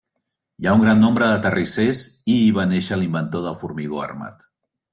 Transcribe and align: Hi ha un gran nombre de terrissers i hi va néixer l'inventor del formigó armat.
Hi 0.61 0.69
ha 0.69 0.71
un 0.77 0.85
gran 0.85 1.03
nombre 1.05 1.27
de 1.31 1.35
terrissers 1.43 2.01
i 2.37 2.39
hi 2.45 2.49
va 2.57 2.65
néixer 2.73 2.99
l'inventor 3.01 3.45
del 3.47 3.61
formigó 3.63 4.03
armat. 4.09 4.51